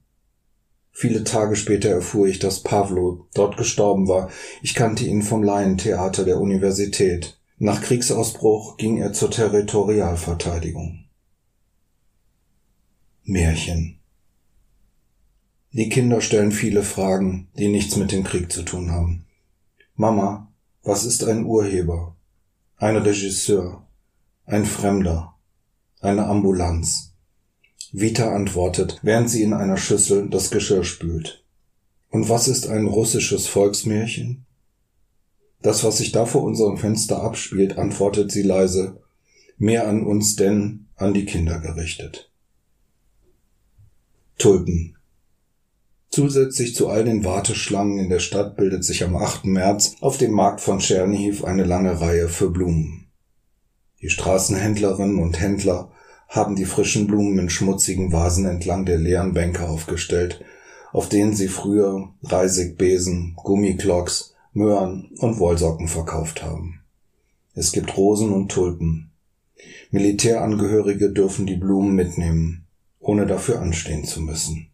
Viele 0.93 1.25
Tage 1.25 1.57
später 1.57 1.89
erfuhr 1.89 2.29
ich, 2.29 2.39
dass 2.39 2.63
Pavlo 2.63 3.27
dort 3.35 3.57
gestorben 3.57 4.07
war. 4.07 4.31
Ich 4.63 4.75
kannte 4.75 5.05
ihn 5.05 5.23
vom 5.23 5.43
Laientheater 5.43 6.25
der 6.25 6.39
Universität. 6.39 7.41
Nach 7.59 7.83
Kriegsausbruch 7.83 8.77
ging 8.77 8.99
er 8.99 9.13
zur 9.13 9.31
Territorialverteidigung. 9.31 11.07
Märchen 13.25 14.02
Die 15.75 15.89
Kinder 15.89 16.21
stellen 16.21 16.53
viele 16.53 16.83
Fragen, 16.83 17.49
die 17.57 17.69
nichts 17.69 17.97
mit 17.97 18.13
dem 18.13 18.25
Krieg 18.25 18.53
zu 18.53 18.63
tun 18.63 18.91
haben. 18.91 19.25
Mama, 19.95 20.53
was 20.83 21.07
ist 21.07 21.25
ein 21.25 21.47
Urheber? 21.47 22.15
Ein 22.77 22.97
Regisseur? 22.97 23.87
Ein 24.45 24.67
Fremder? 24.67 25.35
Eine 26.01 26.27
Ambulanz? 26.27 27.15
Vita 27.91 28.35
antwortet, 28.35 29.01
während 29.03 29.31
sie 29.31 29.43
in 29.43 29.55
einer 29.55 29.79
Schüssel 29.79 30.29
das 30.29 30.51
Geschirr 30.51 30.85
spült. 30.85 31.45
Und 32.11 32.29
was 32.29 32.49
ist 32.49 32.67
ein 32.67 32.87
russisches 32.87 33.47
Volksmärchen? 33.47 34.45
Das, 35.63 35.85
was 35.85 35.99
sich 35.99 36.13
da 36.13 36.27
vor 36.27 36.43
unserem 36.43 36.77
Fenster 36.77 37.23
abspielt, 37.23 37.79
antwortet 37.79 38.31
sie 38.31 38.43
leise, 38.43 39.01
mehr 39.57 39.89
an 39.89 40.05
uns 40.05 40.37
denn 40.37 40.89
an 40.97 41.15
die 41.15 41.25
Kinder 41.25 41.61
gerichtet. 41.61 42.31
Tulpen. 44.37 44.97
Zusätzlich 46.13 46.75
zu 46.75 46.91
all 46.91 47.05
den 47.05 47.25
Warteschlangen 47.25 47.99
in 47.99 48.11
der 48.11 48.19
Stadt 48.19 48.59
bildet 48.59 48.85
sich 48.85 49.03
am 49.03 49.17
8. 49.17 49.47
März 49.47 49.97
auf 50.03 50.19
dem 50.19 50.33
Markt 50.33 50.61
von 50.61 50.79
Tschernihiv 50.79 51.43
eine 51.43 51.65
lange 51.65 52.03
Reihe 52.03 52.29
für 52.29 52.51
Blumen. 52.51 53.07
Die 54.03 54.11
Straßenhändlerinnen 54.11 55.19
und 55.19 55.41
Händler 55.41 55.91
haben 56.29 56.55
die 56.55 56.67
frischen 56.67 57.07
Blumen 57.07 57.39
in 57.39 57.49
schmutzigen 57.49 58.13
Vasen 58.13 58.45
entlang 58.45 58.85
der 58.85 58.99
leeren 58.99 59.33
Bänke 59.33 59.67
aufgestellt, 59.67 60.45
auf 60.93 61.09
denen 61.09 61.35
sie 61.35 61.49
früher 61.49 62.11
Reisigbesen, 62.23 63.33
Gummiklocks, 63.37 64.35
Möhren 64.53 65.13
und 65.17 65.39
Wollsocken 65.39 65.89
verkauft 65.89 66.43
haben. 66.43 66.81
Es 67.55 67.73
gibt 67.73 67.97
Rosen 67.97 68.33
und 68.33 68.53
Tulpen. 68.53 69.13
Militärangehörige 69.91 71.11
dürfen 71.11 71.47
die 71.47 71.57
Blumen 71.57 71.95
mitnehmen, 71.95 72.67
ohne 73.01 73.27
dafür 73.27 73.63
anstehen 73.63 74.05
zu 74.05 74.21
müssen. 74.21 74.69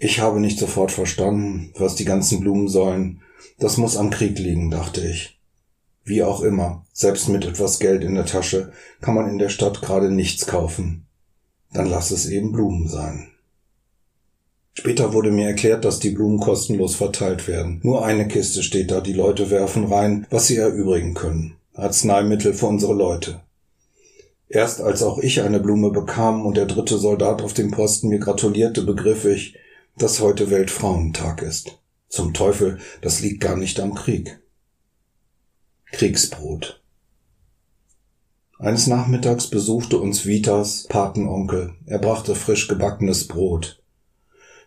Ich 0.00 0.20
habe 0.20 0.38
nicht 0.38 0.60
sofort 0.60 0.92
verstanden, 0.92 1.72
was 1.76 1.96
die 1.96 2.04
ganzen 2.04 2.38
Blumen 2.38 2.68
sollen. 2.68 3.20
Das 3.58 3.78
muss 3.78 3.96
am 3.96 4.10
Krieg 4.10 4.38
liegen, 4.38 4.70
dachte 4.70 5.00
ich. 5.00 5.40
Wie 6.04 6.22
auch 6.22 6.40
immer, 6.40 6.86
selbst 6.92 7.28
mit 7.28 7.44
etwas 7.44 7.80
Geld 7.80 8.04
in 8.04 8.14
der 8.14 8.24
Tasche 8.24 8.72
kann 9.00 9.16
man 9.16 9.28
in 9.28 9.38
der 9.38 9.48
Stadt 9.48 9.82
gerade 9.82 10.10
nichts 10.12 10.46
kaufen. 10.46 11.04
Dann 11.72 11.90
lass 11.90 12.12
es 12.12 12.26
eben 12.26 12.52
Blumen 12.52 12.88
sein. 12.88 13.32
Später 14.72 15.12
wurde 15.12 15.32
mir 15.32 15.48
erklärt, 15.48 15.84
dass 15.84 15.98
die 15.98 16.10
Blumen 16.10 16.38
kostenlos 16.38 16.94
verteilt 16.94 17.48
werden. 17.48 17.80
Nur 17.82 18.04
eine 18.04 18.28
Kiste 18.28 18.62
steht 18.62 18.92
da, 18.92 19.00
die 19.00 19.12
Leute 19.12 19.50
werfen 19.50 19.84
rein, 19.84 20.28
was 20.30 20.46
sie 20.46 20.56
erübrigen 20.56 21.14
können. 21.14 21.56
Arzneimittel 21.74 22.54
für 22.54 22.66
unsere 22.66 22.94
Leute. 22.94 23.40
Erst 24.48 24.80
als 24.80 25.02
auch 25.02 25.18
ich 25.18 25.42
eine 25.42 25.58
Blume 25.58 25.90
bekam 25.90 26.46
und 26.46 26.56
der 26.56 26.66
dritte 26.66 26.96
Soldat 26.98 27.42
auf 27.42 27.52
dem 27.52 27.72
Posten 27.72 28.08
mir 28.08 28.20
gratulierte, 28.20 28.82
begriff 28.82 29.24
ich, 29.24 29.56
dass 29.98 30.20
heute 30.20 30.50
Weltfrauentag 30.50 31.42
ist. 31.42 31.78
Zum 32.08 32.32
Teufel, 32.32 32.78
das 33.02 33.20
liegt 33.20 33.40
gar 33.40 33.56
nicht 33.56 33.80
am 33.80 33.94
Krieg. 33.94 34.40
Kriegsbrot. 35.92 36.80
Eines 38.58 38.86
Nachmittags 38.86 39.48
besuchte 39.48 39.98
uns 39.98 40.26
Vitas 40.26 40.86
Patenonkel. 40.88 41.74
Er 41.86 41.98
brachte 41.98 42.34
frisch 42.34 42.68
gebackenes 42.68 43.28
Brot. 43.28 43.82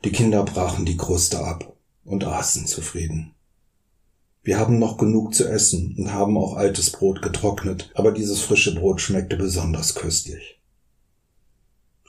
Die 0.03 0.11
Kinder 0.11 0.43
brachen 0.43 0.85
die 0.85 0.97
Kruste 0.97 1.39
ab 1.39 1.75
und 2.03 2.23
aßen 2.23 2.67
zufrieden. 2.67 3.33
Wir 4.43 4.57
haben 4.57 4.79
noch 4.79 4.97
genug 4.97 5.35
zu 5.35 5.47
essen 5.47 5.95
und 5.97 6.13
haben 6.13 6.37
auch 6.37 6.55
altes 6.55 6.89
Brot 6.89 7.21
getrocknet, 7.21 7.91
aber 7.93 8.11
dieses 8.11 8.41
frische 8.41 8.73
Brot 8.73 8.99
schmeckte 8.99 9.37
besonders 9.37 9.93
köstlich. 9.93 10.59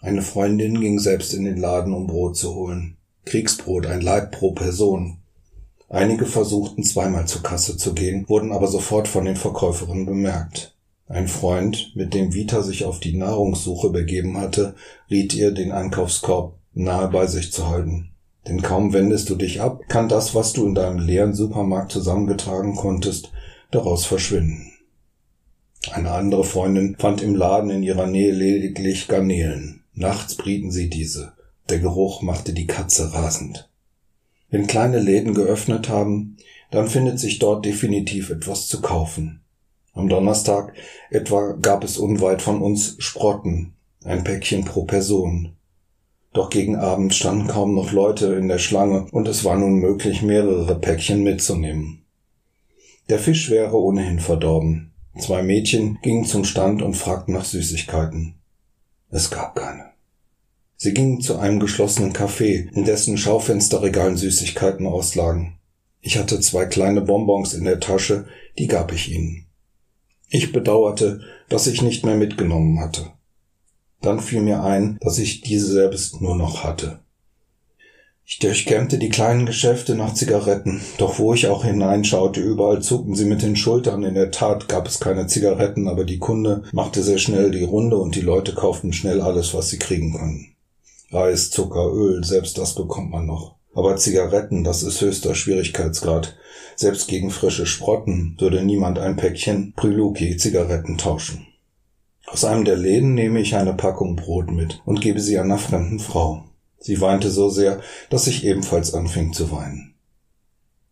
Eine 0.00 0.22
Freundin 0.22 0.80
ging 0.80 0.98
selbst 0.98 1.34
in 1.34 1.44
den 1.44 1.58
Laden, 1.58 1.92
um 1.92 2.06
Brot 2.06 2.36
zu 2.36 2.54
holen. 2.54 2.96
Kriegsbrot, 3.24 3.86
ein 3.86 4.00
Leib 4.00 4.32
pro 4.32 4.52
Person. 4.52 5.18
Einige 5.88 6.26
versuchten 6.26 6.84
zweimal 6.84 7.26
zur 7.26 7.42
Kasse 7.42 7.76
zu 7.76 7.92
gehen, 7.92 8.28
wurden 8.28 8.52
aber 8.52 8.66
sofort 8.66 9.08
von 9.08 9.24
den 9.24 9.36
Verkäuferinnen 9.36 10.06
bemerkt. 10.06 10.74
Ein 11.06 11.28
Freund, 11.28 11.92
mit 11.94 12.14
dem 12.14 12.32
Vita 12.32 12.62
sich 12.62 12.84
auf 12.84 12.98
die 12.98 13.16
Nahrungssuche 13.16 13.90
begeben 13.90 14.38
hatte, 14.38 14.74
riet 15.10 15.34
ihr, 15.34 15.50
den 15.52 15.70
Einkaufskorb 15.70 16.54
nahe 16.72 17.08
bei 17.08 17.26
sich 17.26 17.52
zu 17.52 17.68
halten. 17.68 18.12
Denn 18.48 18.62
kaum 18.62 18.92
wendest 18.92 19.28
du 19.28 19.34
dich 19.36 19.60
ab, 19.60 19.82
kann 19.88 20.08
das, 20.08 20.34
was 20.34 20.52
du 20.52 20.66
in 20.66 20.74
deinem 20.74 20.98
leeren 20.98 21.34
Supermarkt 21.34 21.92
zusammengetragen 21.92 22.74
konntest, 22.74 23.30
daraus 23.70 24.06
verschwinden. 24.06 24.72
Eine 25.90 26.12
andere 26.12 26.44
Freundin 26.44 26.96
fand 26.98 27.22
im 27.22 27.34
Laden 27.34 27.70
in 27.70 27.82
ihrer 27.82 28.06
Nähe 28.06 28.32
lediglich 28.32 29.08
Garnelen. 29.08 29.82
Nachts 29.94 30.36
brieten 30.36 30.70
sie 30.70 30.88
diese. 30.88 31.32
Der 31.68 31.78
Geruch 31.78 32.22
machte 32.22 32.52
die 32.52 32.66
Katze 32.66 33.12
rasend. 33.14 33.68
Wenn 34.50 34.66
kleine 34.66 34.98
Läden 34.98 35.34
geöffnet 35.34 35.88
haben, 35.88 36.36
dann 36.70 36.88
findet 36.88 37.18
sich 37.18 37.38
dort 37.38 37.64
definitiv 37.64 38.30
etwas 38.30 38.66
zu 38.66 38.80
kaufen. 38.80 39.40
Am 39.94 40.08
Donnerstag 40.08 40.74
etwa 41.10 41.52
gab 41.52 41.84
es 41.84 41.98
unweit 41.98 42.42
von 42.42 42.62
uns 42.62 42.96
Sprotten, 42.98 43.74
ein 44.04 44.24
Päckchen 44.24 44.64
pro 44.64 44.84
Person. 44.84 45.52
Doch 46.32 46.48
gegen 46.48 46.76
Abend 46.76 47.14
standen 47.14 47.46
kaum 47.46 47.74
noch 47.74 47.92
Leute 47.92 48.34
in 48.34 48.48
der 48.48 48.58
Schlange 48.58 49.06
und 49.12 49.28
es 49.28 49.44
war 49.44 49.56
nun 49.56 49.74
möglich, 49.74 50.22
mehrere 50.22 50.78
Päckchen 50.78 51.22
mitzunehmen. 51.22 52.04
Der 53.10 53.18
Fisch 53.18 53.50
wäre 53.50 53.78
ohnehin 53.78 54.18
verdorben. 54.18 54.92
Zwei 55.18 55.42
Mädchen 55.42 55.98
gingen 56.00 56.24
zum 56.24 56.44
Stand 56.44 56.80
und 56.80 56.94
fragten 56.94 57.34
nach 57.34 57.44
Süßigkeiten. 57.44 58.34
Es 59.10 59.30
gab 59.30 59.54
keine. 59.54 59.91
Sie 60.82 60.94
gingen 60.94 61.20
zu 61.20 61.38
einem 61.38 61.60
geschlossenen 61.60 62.12
Café, 62.12 62.68
in 62.74 62.84
dessen 62.84 63.16
Schaufensterregalen 63.16 64.16
Süßigkeiten 64.16 64.88
auslagen. 64.88 65.60
Ich 66.00 66.18
hatte 66.18 66.40
zwei 66.40 66.64
kleine 66.64 67.02
Bonbons 67.02 67.54
in 67.54 67.62
der 67.62 67.78
Tasche, 67.78 68.24
die 68.58 68.66
gab 68.66 68.92
ich 68.92 69.12
ihnen. 69.12 69.46
Ich 70.28 70.50
bedauerte, 70.50 71.20
dass 71.48 71.68
ich 71.68 71.82
nicht 71.82 72.04
mehr 72.04 72.16
mitgenommen 72.16 72.80
hatte. 72.80 73.12
Dann 74.00 74.18
fiel 74.18 74.42
mir 74.42 74.64
ein, 74.64 74.98
dass 75.00 75.18
ich 75.18 75.42
diese 75.42 75.68
selbst 75.68 76.20
nur 76.20 76.34
noch 76.34 76.64
hatte. 76.64 76.98
Ich 78.24 78.40
durchkämmte 78.40 78.98
die 78.98 79.08
kleinen 79.08 79.46
Geschäfte 79.46 79.94
nach 79.94 80.14
Zigaretten, 80.14 80.80
doch 80.98 81.20
wo 81.20 81.32
ich 81.32 81.46
auch 81.46 81.64
hineinschaute, 81.64 82.40
überall 82.40 82.82
zuckten 82.82 83.14
sie 83.14 83.26
mit 83.26 83.42
den 83.42 83.54
Schultern. 83.54 84.02
In 84.02 84.14
der 84.14 84.32
Tat 84.32 84.68
gab 84.68 84.88
es 84.88 84.98
keine 84.98 85.28
Zigaretten, 85.28 85.86
aber 85.86 86.02
die 86.02 86.18
Kunde 86.18 86.64
machte 86.72 87.04
sehr 87.04 87.18
schnell 87.18 87.52
die 87.52 87.62
Runde 87.62 87.98
und 87.98 88.16
die 88.16 88.20
Leute 88.20 88.52
kauften 88.52 88.92
schnell 88.92 89.20
alles, 89.20 89.54
was 89.54 89.68
sie 89.68 89.78
kriegen 89.78 90.10
konnten. 90.10 90.51
Reis, 91.12 91.50
Zucker, 91.50 91.92
Öl, 91.92 92.24
selbst 92.24 92.56
das 92.56 92.74
bekommt 92.74 93.10
man 93.10 93.26
noch. 93.26 93.56
Aber 93.74 93.96
Zigaretten, 93.96 94.64
das 94.64 94.82
ist 94.82 95.00
höchster 95.00 95.34
Schwierigkeitsgrad. 95.34 96.36
Selbst 96.74 97.06
gegen 97.08 97.30
frische 97.30 97.66
Sprotten 97.66 98.36
würde 98.38 98.62
niemand 98.64 98.98
ein 98.98 99.16
Päckchen 99.16 99.74
Priluki 99.76 100.36
Zigaretten 100.38 100.96
tauschen. 100.96 101.46
Aus 102.26 102.44
einem 102.44 102.64
der 102.64 102.76
Läden 102.76 103.14
nehme 103.14 103.40
ich 103.40 103.56
eine 103.56 103.74
Packung 103.74 104.16
Brot 104.16 104.50
mit 104.50 104.80
und 104.86 105.02
gebe 105.02 105.20
sie 105.20 105.38
einer 105.38 105.58
fremden 105.58 105.98
Frau. 105.98 106.44
Sie 106.78 107.00
weinte 107.00 107.30
so 107.30 107.50
sehr, 107.50 107.80
dass 108.08 108.26
ich 108.26 108.44
ebenfalls 108.44 108.94
anfing 108.94 109.34
zu 109.34 109.52
weinen. 109.52 109.94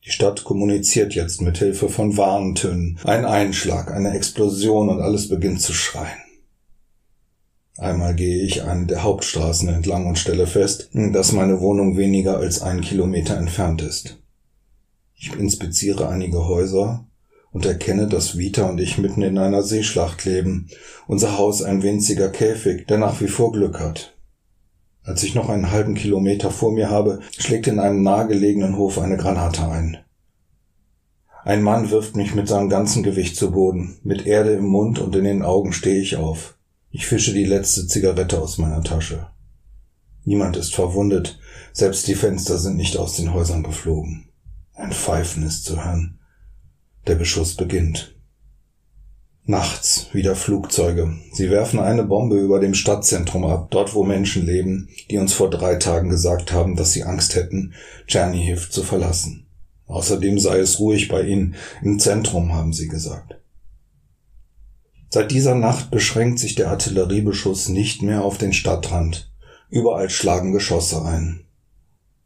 Die 0.04 0.10
Stadt 0.10 0.44
kommuniziert 0.44 1.14
jetzt 1.14 1.40
mit 1.40 1.58
Hilfe 1.58 1.88
von 1.88 2.16
Warntönen. 2.16 2.98
Ein 3.04 3.24
Einschlag, 3.24 3.90
eine 3.90 4.14
Explosion 4.14 4.88
und 4.90 5.00
alles 5.00 5.28
beginnt 5.28 5.62
zu 5.62 5.72
schreien. 5.72 6.29
Einmal 7.78 8.14
gehe 8.14 8.42
ich 8.42 8.62
eine 8.62 8.86
der 8.86 9.02
Hauptstraßen 9.02 9.68
entlang 9.68 10.06
und 10.06 10.18
stelle 10.18 10.46
fest, 10.46 10.90
dass 10.92 11.32
meine 11.32 11.60
Wohnung 11.60 11.96
weniger 11.96 12.36
als 12.36 12.62
ein 12.62 12.80
Kilometer 12.80 13.36
entfernt 13.36 13.82
ist. 13.82 14.18
Ich 15.14 15.34
inspiziere 15.34 16.08
einige 16.08 16.46
Häuser 16.46 17.06
und 17.52 17.66
erkenne, 17.66 18.06
dass 18.06 18.38
Vita 18.38 18.68
und 18.68 18.80
ich 18.80 18.98
mitten 18.98 19.22
in 19.22 19.38
einer 19.38 19.62
Seeschlacht 19.62 20.24
leben, 20.24 20.68
unser 21.06 21.38
Haus 21.38 21.62
ein 21.62 21.82
winziger 21.82 22.28
Käfig, 22.28 22.86
der 22.86 22.98
nach 22.98 23.20
wie 23.20 23.28
vor 23.28 23.52
Glück 23.52 23.80
hat. 23.80 24.16
Als 25.02 25.22
ich 25.22 25.34
noch 25.34 25.48
einen 25.48 25.70
halben 25.70 25.94
Kilometer 25.94 26.50
vor 26.50 26.72
mir 26.72 26.90
habe, 26.90 27.20
schlägt 27.36 27.66
in 27.66 27.80
einem 27.80 28.02
nahegelegenen 28.02 28.76
Hof 28.76 28.98
eine 28.98 29.16
Granate 29.16 29.66
ein. 29.68 29.98
Ein 31.42 31.62
Mann 31.62 31.90
wirft 31.90 32.16
mich 32.16 32.34
mit 32.34 32.48
seinem 32.48 32.68
ganzen 32.68 33.02
Gewicht 33.02 33.34
zu 33.34 33.50
Boden. 33.50 33.98
Mit 34.04 34.26
Erde 34.26 34.52
im 34.52 34.66
Mund 34.66 34.98
und 34.98 35.16
in 35.16 35.24
den 35.24 35.42
Augen 35.42 35.72
stehe 35.72 36.00
ich 36.00 36.16
auf. 36.16 36.56
Ich 36.92 37.06
fische 37.06 37.32
die 37.32 37.44
letzte 37.44 37.86
Zigarette 37.86 38.40
aus 38.40 38.58
meiner 38.58 38.82
Tasche. 38.82 39.28
Niemand 40.24 40.56
ist 40.56 40.74
verwundet, 40.74 41.38
selbst 41.72 42.08
die 42.08 42.16
Fenster 42.16 42.58
sind 42.58 42.76
nicht 42.76 42.96
aus 42.96 43.16
den 43.16 43.32
Häusern 43.32 43.62
geflogen. 43.62 44.28
Ein 44.74 44.92
Pfeifen 44.92 45.44
ist 45.44 45.64
zu 45.64 45.84
hören. 45.84 46.18
Der 47.06 47.14
Beschuss 47.14 47.54
beginnt. 47.54 48.16
Nachts 49.44 50.08
wieder 50.12 50.34
Flugzeuge. 50.34 51.16
Sie 51.32 51.48
werfen 51.50 51.78
eine 51.78 52.04
Bombe 52.04 52.38
über 52.38 52.60
dem 52.60 52.74
Stadtzentrum 52.74 53.44
ab, 53.44 53.68
dort 53.70 53.94
wo 53.94 54.04
Menschen 54.04 54.44
leben, 54.44 54.88
die 55.10 55.18
uns 55.18 55.32
vor 55.32 55.48
drei 55.48 55.76
Tagen 55.76 56.10
gesagt 56.10 56.52
haben, 56.52 56.76
dass 56.76 56.92
sie 56.92 57.04
Angst 57.04 57.36
hätten, 57.36 57.72
Tschernihiv 58.06 58.70
zu 58.70 58.82
verlassen. 58.82 59.46
Außerdem 59.86 60.38
sei 60.38 60.58
es 60.58 60.78
ruhig 60.78 61.08
bei 61.08 61.22
ihnen, 61.22 61.54
im 61.82 61.98
Zentrum, 61.98 62.52
haben 62.52 62.72
sie 62.72 62.88
gesagt. 62.88 63.39
Seit 65.12 65.32
dieser 65.32 65.56
Nacht 65.56 65.90
beschränkt 65.90 66.38
sich 66.38 66.54
der 66.54 66.70
Artilleriebeschuss 66.70 67.68
nicht 67.68 68.00
mehr 68.00 68.22
auf 68.22 68.38
den 68.38 68.52
Stadtrand. 68.52 69.32
Überall 69.68 70.08
schlagen 70.08 70.52
Geschosse 70.52 71.04
ein. 71.04 71.46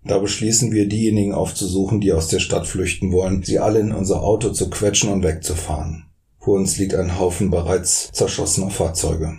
Da 0.05 0.19
beschließen 0.19 0.71
wir, 0.71 0.87
diejenigen 0.87 1.33
aufzusuchen, 1.33 2.03
die 2.03 2.13
aus 2.13 2.29
der 2.29 2.41
Stadt 2.41 2.67
flüchten 2.67 3.11
wollen, 3.11 3.43
sie 3.43 3.59
alle 3.59 3.81
in 3.81 3.91
unser 3.91 4.23
Auto 4.23 4.51
zu 4.51 4.69
quetschen 4.69 5.11
und 5.11 5.23
wegzufahren. 5.23 6.11
Vor 6.39 6.57
uns 6.57 6.77
liegt 6.77 6.95
ein 6.95 7.19
Haufen 7.19 7.51
bereits 7.51 8.13
zerschossener 8.13 8.69
Fahrzeuge. 8.69 9.39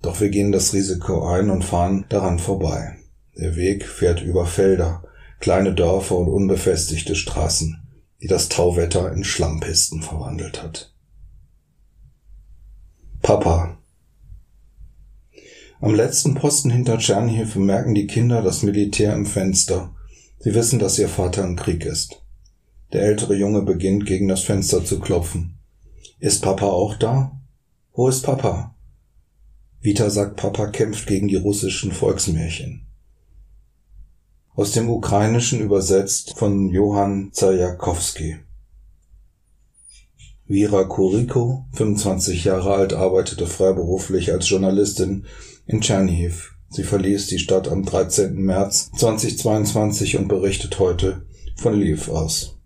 Doch 0.00 0.20
wir 0.20 0.30
gehen 0.30 0.50
das 0.50 0.72
Risiko 0.72 1.28
ein 1.28 1.50
und 1.50 1.66
fahren 1.66 2.06
daran 2.08 2.38
vorbei. 2.38 2.96
Der 3.36 3.56
Weg 3.56 3.84
fährt 3.84 4.22
über 4.22 4.46
Felder, 4.46 5.02
kleine 5.38 5.74
Dörfer 5.74 6.16
und 6.16 6.28
unbefestigte 6.28 7.14
Straßen, 7.14 7.76
die 8.22 8.26
das 8.26 8.48
Tauwetter 8.48 9.12
in 9.12 9.22
Schlammpisten 9.22 10.00
verwandelt 10.00 10.62
hat. 10.62 10.94
Papa. 13.28 13.76
Am 15.82 15.94
letzten 15.94 16.34
Posten 16.34 16.70
hinter 16.70 16.96
Tschernihiv 16.96 17.56
merken 17.56 17.94
die 17.94 18.06
Kinder 18.06 18.40
das 18.40 18.62
Militär 18.62 19.12
im 19.12 19.26
Fenster. 19.26 19.94
Sie 20.38 20.54
wissen, 20.54 20.78
dass 20.78 20.98
ihr 20.98 21.10
Vater 21.10 21.44
im 21.44 21.54
Krieg 21.54 21.84
ist. 21.84 22.22
Der 22.94 23.02
ältere 23.02 23.34
Junge 23.34 23.60
beginnt 23.60 24.06
gegen 24.06 24.28
das 24.28 24.44
Fenster 24.44 24.82
zu 24.82 24.98
klopfen. 24.98 25.58
Ist 26.18 26.40
Papa 26.40 26.64
auch 26.68 26.96
da? 26.96 27.38
Wo 27.92 28.08
ist 28.08 28.22
Papa? 28.22 28.74
Vita 29.82 30.08
sagt, 30.08 30.36
Papa 30.36 30.68
kämpft 30.68 31.06
gegen 31.06 31.28
die 31.28 31.36
russischen 31.36 31.92
Volksmärchen. 31.92 32.86
Aus 34.54 34.72
dem 34.72 34.88
Ukrainischen 34.88 35.60
übersetzt 35.60 36.38
von 36.38 36.70
Johann 36.70 37.28
Zajakowski. 37.32 38.38
Vira 40.48 40.84
Kuriko, 40.84 41.66
25 41.74 42.44
Jahre 42.44 42.74
alt, 42.74 42.94
arbeitete 42.94 43.46
freiberuflich 43.46 44.32
als 44.32 44.48
Journalistin 44.48 45.26
in 45.66 45.82
Tschernihiv. 45.82 46.54
Sie 46.70 46.84
verließ 46.84 47.26
die 47.26 47.38
Stadt 47.38 47.68
am 47.68 47.84
13. 47.84 48.34
März 48.34 48.90
2022 48.96 50.16
und 50.16 50.28
berichtet 50.28 50.78
heute 50.78 51.22
von 51.56 51.74
Lviv 51.74 52.08
aus 52.08 52.57